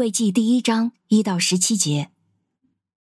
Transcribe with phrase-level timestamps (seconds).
[0.00, 2.08] 未记第一章一到十七节，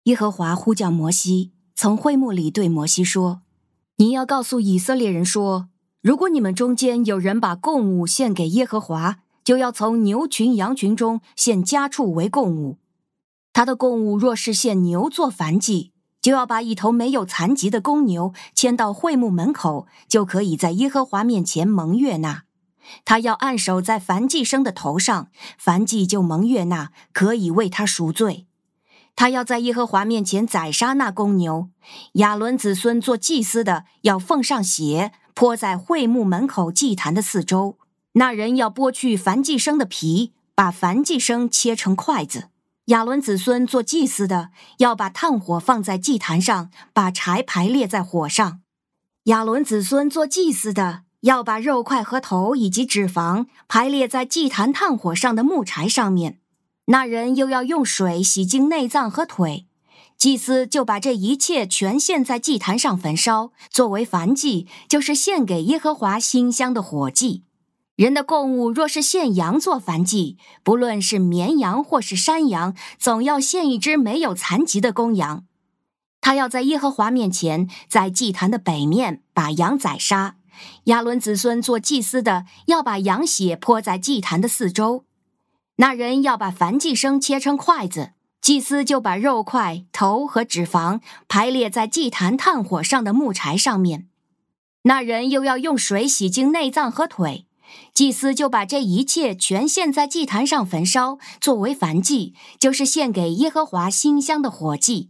[0.04, 3.42] 耶和华呼叫摩西，从会幕里对摩西说
[3.96, 5.70] ：“你要告诉以色列人说，
[6.02, 12.80] 如果你们中间有人把供物献给耶和华，就要从牛群羊群中献家畜为供物。
[13.54, 22.44] 他的供物若是献牛做燔祭，就要把一头没有残疾的公牛牵到会幕门口，就可以在耶和华面前蒙悦纳。”
[23.06, 25.30] 他要按手在燔祭牲的头上，
[25.62, 28.46] 燔祭就蒙悦纳，可以为他赎罪。
[29.16, 31.70] 他要在耶和华面前宰杀那公牛。
[32.14, 37.78] 亚伦子孙做祭司的要奉上血，泼在会幕门口祭坛的四周。
[38.14, 42.50] 那人要剥去燔祭牲的皮，把燔祭牲切成块子。
[42.86, 48.62] 亚伦子孙做祭司的要把炭火放在祭坛上，把柴排列在火上。
[49.26, 51.02] 亚伦子孙做祭司的。
[51.22, 56.40] 要把肉块和头以及脂肪排列在祭坛炭火上的木柴上面，
[56.86, 59.68] 那人又要用水洗净内脏和腿，
[60.18, 67.44] 祭司就把这一切全献在祭坛上焚烧，作为燔祭，就是献给耶和华馨香的火祭。
[67.98, 75.44] 人的供物若是献羊做燔祭，不论是绵羊或是山羊，总要献一只没有残疾的公羊。
[76.22, 80.38] 他要在耶和华面前，在祭坛的北面把羊宰杀。
[80.86, 85.06] 亚伦子孙做祭司的要把羊血泼在祭坛的四周，
[85.78, 94.08] 那人要把燔祭牲切成块子，祭司就把肉块、头和脂肪排列在祭坛炭火上的木柴上面。
[94.84, 97.46] 那人又要用水洗净内脏和腿，
[97.94, 105.10] 祭司就把这一切全献在祭坛上焚烧，作为燔祭，就是献给耶和华馨香的火祭。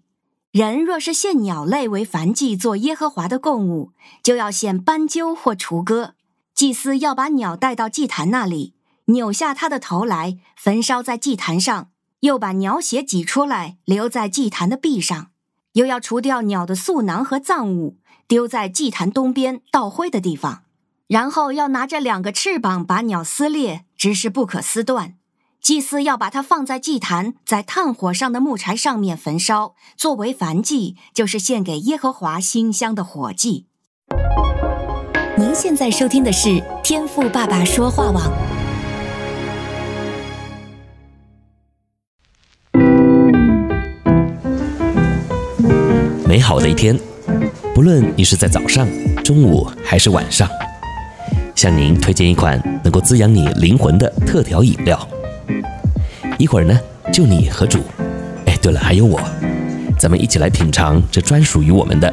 [0.52, 3.92] 人若是献鸟类为燔祭，做耶和华的供物，
[4.24, 6.16] 就要献斑鸠或雏鸽。
[6.56, 8.74] 祭司要把鸟带到祭坛那里，
[9.06, 15.28] 扭下它的头来，焚烧在祭坛上，又把鸟血挤出来，留在祭坛的壁上，
[15.74, 20.64] 又要除掉鸟的嗉囊和脏物，丢在祭坛东边倒灰的地方。
[21.06, 25.19] 然后要拿着两个翅膀把鸟撕裂，只是不可撕断。
[25.62, 33.68] 祭司要把它放在祭坛，在炭火上的木柴上面焚烧，作为燔祭，就是献给耶和华馨香的火祭。
[35.38, 38.32] 您现在收听的是天赋爸爸说话网。
[46.26, 46.98] 美好的一天，
[47.76, 48.88] 不论你是在早上、
[49.24, 50.50] 中午还是晚上，
[51.54, 55.08] 向您推荐一款能够滋养你灵魂的特调饮料。
[56.40, 56.80] 一会儿呢，
[57.12, 57.80] 就你和主，
[58.46, 59.20] 哎，对了，还有我，
[60.00, 62.08] 咱们一起来品尝这专属于我们的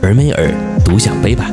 [0.00, 0.54] 尔梅尔
[0.84, 1.50] 独享杯吧。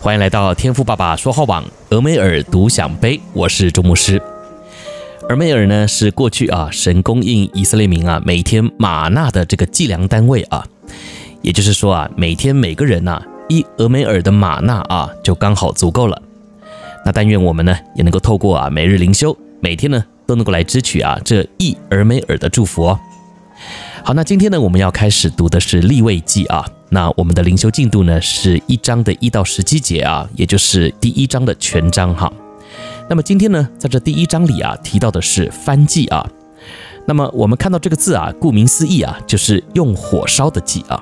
[0.00, 4.20] 欢迎来到天赋爸爸说话网俄梅尔独享杯，我是周牧师。
[5.28, 10.66] 尔梅尔呢是过去啊神供应以色列民啊每天吗哪的这个计量单位啊，
[11.40, 16.20] 也就是说啊每天每个人呐、一俄梅尔的吗哪啊就刚好足够了。
[17.06, 22.98] 那但愿我们呢也能够透过啊每日灵修，每天呢都能够来支取啊这一俄梅尔的祝福哦。
[24.02, 26.66] 好，那今天呢我们要开始读的是立位记啊。
[26.88, 32.32] 那我们的灵修进度呢是一章的一到十七节啊，也就是第一章的全章哈。
[33.08, 36.28] 那么今天呢在这第一章里啊提到的是燔祭啊。
[37.06, 41.00] 那么我们看到这个字啊，顾名思义啊就是用火烧的祭啊。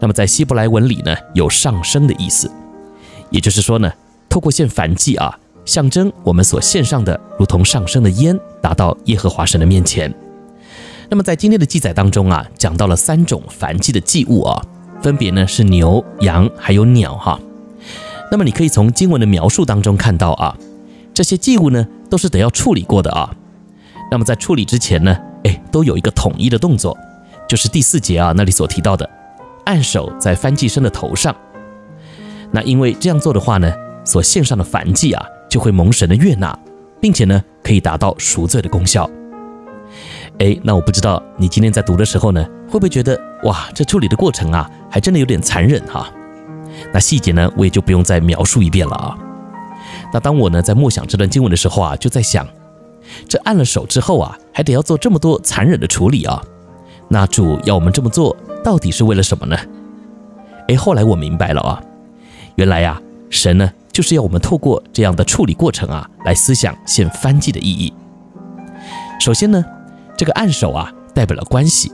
[0.00, 2.50] 那么在希伯来文里呢有上升的意思，
[3.30, 3.88] 也就是说呢。
[4.32, 10.10] 透过献燔祭啊，象征我们所献上的如同上升的烟，达到耶和华神的面前。
[11.10, 14.64] 那么在今天的记载当中啊，讲到了三种燔祭的祭物啊，
[15.02, 17.38] 分别呢是牛、羊还有鸟哈。
[18.30, 20.56] 那么你可以从经文的描述当中看到啊，
[21.12, 23.36] 这些祭物呢都是得要处理过的啊。
[24.10, 26.96] 那么在处理之前呢，哎，都有一个统一的动作，
[27.46, 29.06] 就是第四节啊那里所提到的，
[29.66, 31.36] 按手在燔祭牲的头上。
[32.50, 33.70] 那因为这样做的话呢。
[34.04, 36.56] 所献上的燔祭啊，就会蒙神的悦纳，
[37.00, 39.08] 并且呢，可以达到赎罪的功效。
[40.38, 46.10] 哎，那我不知道你今天在读的时候呢，会不会觉得哇，这处理的过程啊，还真的有点残忍哈？
[46.92, 49.16] 那细节呢，我也就不用再描述一遍了啊。
[50.12, 52.46] 那当我呢在默想这段经文的时候啊，就在想，
[53.28, 56.42] 这按了手之后啊，还得要做这么多残忍的处理啊。
[57.08, 58.34] 那主要我们这么做，
[58.64, 59.56] 到底是为了什么呢？
[60.68, 61.82] 哎，后来我明白了啊，
[62.56, 63.70] 原来呀，神呢。
[63.92, 67.92] 就是要我们透过这样的处理过程啊，来思想献燔祭的意义。
[69.20, 69.62] 首先呢，
[70.16, 71.92] 这个按手啊，代表了关系。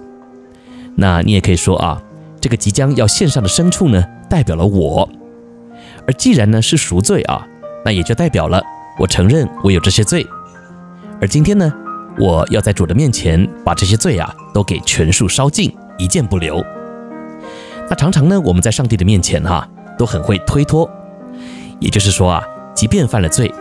[0.95, 2.01] 那你也可以说啊，
[2.41, 5.09] 这个即将要献上的牲畜呢，代表了我。
[6.07, 7.47] 而既然呢是赎罪啊，
[7.85, 8.63] 那也就代表了
[8.99, 10.27] 我承认我有这些罪，
[11.21, 11.73] 而今天呢，
[12.19, 16.65] 我要在主的面前把这些罪啊都给全数烧尽，一件不留。
[17.91, 19.69] 那常常呢，我们在上帝的面前哈、啊，
[19.99, 20.89] 都很会推脱，
[21.81, 22.43] 也就是说啊，
[22.75, 23.53] 即便犯了罪，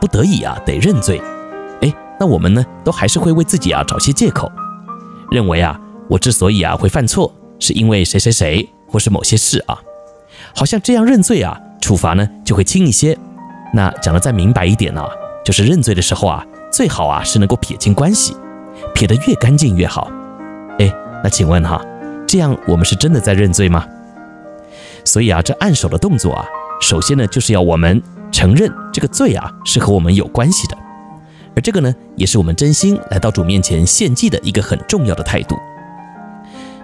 [0.00, 1.20] 不得已啊得认罪，
[1.82, 4.50] 哎，那我们呢都还是会为自己啊找些借口，
[5.30, 5.78] 认为啊
[6.08, 9.78] 我之所以啊会犯错，是因为谁谁谁或是某些事啊，
[10.54, 13.16] 好像这样认罪啊，处罚呢就会轻一些。
[13.72, 15.04] 那讲得再明白一点呢、
[15.44, 18.36] 就是认罪的时候啊，最好啊是能够撇清关系，
[18.94, 20.08] 撇得越干净越好。
[20.78, 20.92] 哎，
[21.24, 21.84] 那请问哈，
[22.26, 23.84] 这样我们是真的在认罪吗？
[25.04, 26.46] 所以啊，这按手的动作啊，
[26.80, 30.76] 首先呢就是要我们承认这个罪啊是和我们有关系的，
[31.56, 35.56] 而这个呢也是我们真心来到主面前献祭的一个很重要的态度。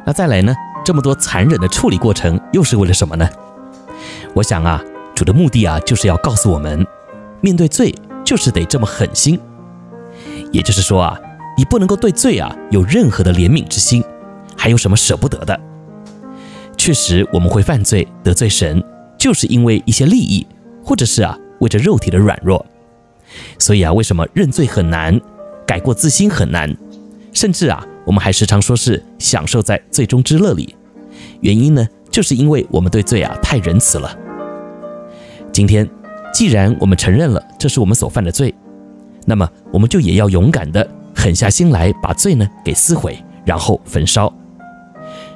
[0.06, 0.54] 那再来呢，
[0.84, 3.28] 这么多残忍的处理过程又是为了什么呢？
[4.34, 4.82] 我想啊。
[5.12, 6.86] 主的目的啊，就是要告诉我们，
[7.42, 7.94] 面对罪
[8.24, 9.38] 就是得这么狠心。
[10.50, 11.18] 也就是说啊，
[11.58, 14.02] 你不能够对罪啊有任何的怜悯之心，
[14.56, 15.60] 还有什么舍不得的？
[16.78, 18.82] 确实，我们会犯罪得罪神，
[19.20, 20.46] 就是因为一些利益，
[20.82, 22.64] 或者是啊为着肉体的软弱。
[23.58, 25.20] 所以啊，为什么认罪很难，
[25.66, 26.74] 改过自新很难，
[27.34, 30.74] 甚至啊，我们还时常说是享受在罪中之乐里。
[31.42, 34.18] 原因呢，就是因为我们对罪啊太仁慈了。
[35.52, 35.86] 今天，
[36.32, 38.54] 既然我们承认了这是我们所犯的罪，
[39.26, 44.32] 那么我们就也要勇敢地狠下心来，把罪呢给撕毁，然后焚烧。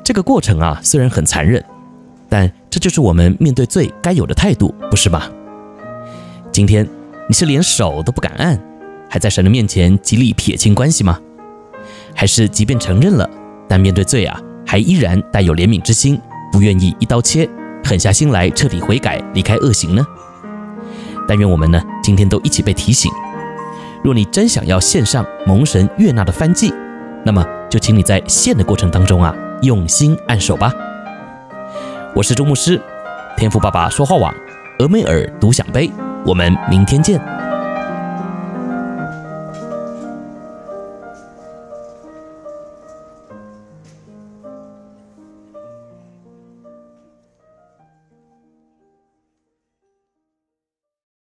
[0.02, 1.62] 这个过程啊，虽然很残忍，
[2.34, 5.30] 但这就是我们面对罪该有的态度，不是吗？
[6.50, 6.84] 今天
[7.28, 8.60] 你是连手都不敢按，
[9.08, 11.16] 还在神的面前极力撇清关系吗？
[12.12, 13.30] 还是即便承认了，
[13.68, 14.36] 但面对罪啊，
[14.66, 16.20] 还依然带有怜悯之心，
[16.50, 17.48] 不愿意一刀切？
[17.84, 20.04] 狠下心来，彻底悔改，离开恶行呢？
[21.28, 23.12] 但愿我们呢，今天都一起被提醒。
[24.02, 26.74] 若你真想要献上蒙神悦纳的燔祭，
[27.24, 29.32] 那么就请你在献的过程当中啊，
[29.62, 30.74] 用心按手吧。
[32.16, 32.80] 我是周牧师，
[33.36, 34.32] 天赋爸爸说话网，
[34.78, 35.90] 俄美尔独享杯，
[36.24, 37.20] 我们明天见。